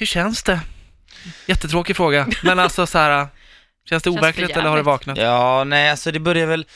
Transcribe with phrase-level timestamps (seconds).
[0.00, 0.60] hur känns det?
[1.46, 3.26] Jättetråkig fråga, men alltså så här,
[3.88, 5.18] känns det overkligt eller har du vaknat?
[5.18, 6.66] Ja, nej alltså det börjar väl,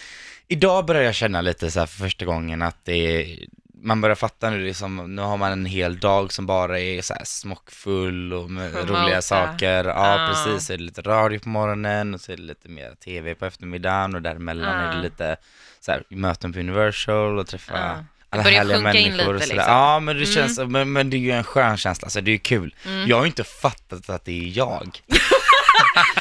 [0.48, 3.38] idag börjar jag känna lite så här för första gången att det är,
[3.82, 7.14] man börjar fatta nu liksom, nu har man en hel dag som bara är så
[7.14, 9.02] här smockfull och med Promota.
[9.04, 9.84] roliga saker.
[9.84, 10.28] Ja, Ja.
[10.28, 10.66] precis.
[10.66, 13.46] Så är det lite radio på morgonen och så är det lite mer tv på
[13.46, 14.94] eftermiddagen och däremellan är Ja.
[14.96, 15.36] det lite
[15.80, 18.04] så här, möten på Universal och träffa Ja.
[18.34, 19.56] Det alla börjar härliga sjunka in människor och lite, sådär.
[19.56, 19.74] liksom.
[19.74, 20.34] Ja, men det Mm.
[20.34, 22.74] känns, men, men det är ju en skön känsla, alltså det är kul.
[22.86, 23.08] Mm.
[23.08, 25.00] Jag har ju inte fattat att det är jag.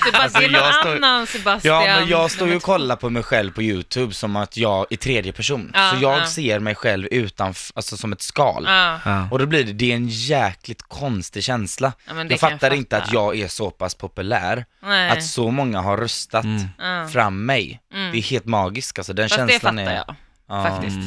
[0.05, 1.75] Sebastian, Alltså, det är någon jag står- annan Sebastian.
[1.85, 4.85] Ja, men jag står ju och kollar på mig själv på YouTube som att jag
[4.89, 5.71] är tredje person.
[5.73, 6.25] Ja, så jag ja.
[6.25, 8.63] ser mig själv utan, alltså som ett skal.
[8.67, 9.27] Ja, Ja.
[9.31, 11.93] Och då blir det, det är en jäkligt konstig känsla.
[12.07, 13.07] ja, det Jag fattar inte fatta.
[13.07, 15.09] att jag är så pass populär, Nej.
[15.09, 16.45] att så många har röstat
[16.79, 17.09] Mm.
[17.09, 17.81] Fram mig.
[17.93, 18.11] Mm.
[18.11, 19.95] Det är helt magiskt alltså, den Fast det känslan fattar är...
[19.95, 20.15] jag.
[20.47, 20.63] Ja.
[20.63, 20.97] faktiskt.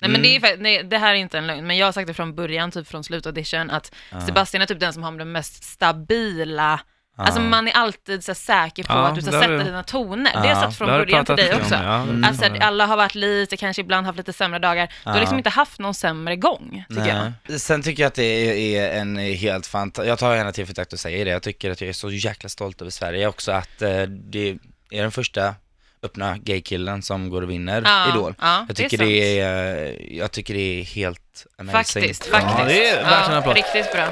[0.00, 0.62] Nej men det, är, Mm.
[0.62, 2.88] nej, det här är inte en lögn, men jag har sagt det från början, typ
[2.88, 4.20] från slutaudition, att Ja.
[4.20, 6.80] Sebastian är typ den som har den mest stabila,
[7.16, 7.24] Ja.
[7.24, 10.32] alltså man är alltid så säker på Ja, att du ska sätta dina toner.
[10.32, 11.74] Det har jag Ja, sagt från början till dig också.
[11.74, 12.02] om, ja.
[12.02, 12.24] Mm.
[12.24, 14.86] Alltså alla har varit lite, kanske ibland haft lite sämre dagar.
[15.04, 15.20] Du har Ja.
[15.20, 17.32] liksom inte haft någon sämre gång, tycker jag.
[17.48, 17.58] Nej.
[17.58, 21.24] Sen tycker jag att det är, en helt fantastisk, jag tar gärna tillfället och säger
[21.24, 24.58] det, jag tycker att jag är så jäkla stolt över Sverige också att eh, det
[24.90, 25.54] är den första
[26.02, 28.34] öppna gaykillen som går och vinner Ja, Idol.
[28.40, 32.02] ja, Jag det är tycker det är, eh, jag tycker det är helt amazing.
[32.02, 32.38] Faktiskt, Ja.
[32.40, 32.68] faktiskt.
[32.68, 33.56] det är verkligen en applåd.
[33.56, 34.06] Riktigt bra.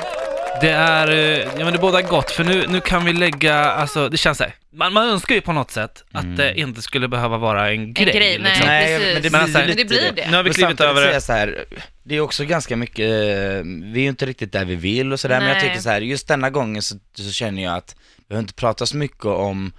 [0.60, 4.08] Det är, eh, ja men det båda gott, för nu, nu kan vi lägga, alltså
[4.08, 6.36] det känns så här, man, man önskar ju på något sätt att Mm.
[6.36, 8.06] det inte skulle behöva vara en grej.
[8.12, 8.38] grej, nej.
[8.38, 8.66] liksom.
[8.66, 9.14] Nej, precis.
[9.14, 10.30] men det Men blir alltså, Men det lite blir det.
[10.30, 11.20] Nu har vi klivit över säger det.
[11.20, 11.64] så här,
[12.02, 15.20] det är också ganska mycket, eh, vi är ju inte riktigt där vi vill och
[15.20, 18.24] sådär, men jag tycker så här, just denna gången så, så känner jag att vi
[18.28, 19.72] behöver inte prata så mycket om,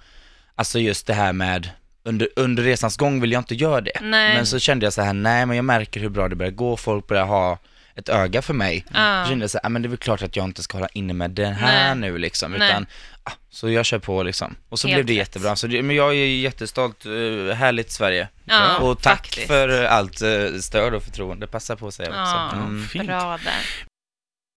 [0.54, 1.70] alltså just det här med,
[2.02, 4.00] under, under resans gång vill jag inte göra det.
[4.00, 4.34] Nej.
[4.34, 6.76] Men så kände jag så här, nej men jag märker hur bra det börjar gå,
[6.76, 7.58] folk börjar ha
[7.94, 8.84] ett öga för mig.
[8.94, 9.20] Ja.
[9.24, 10.76] Då kände jag så här, ah, men det är väl klart att jag inte ska
[10.78, 12.10] hålla inne med den här Nej.
[12.10, 12.86] nu liksom, utan
[13.24, 14.54] ah, så jag kör på liksom.
[14.68, 15.18] Och så Helt blev det rätt.
[15.18, 18.28] jättebra, så det, men jag är jättestolt, uh, härligt Sverige.
[18.44, 19.46] Ja, och tack faktiskt.
[19.46, 22.18] för eh, allt eh, stöd och förtroende, passa på att säga också.
[22.20, 22.86] Ja, Mm.
[22.86, 23.06] Fint.
[23.06, 23.86] bra där.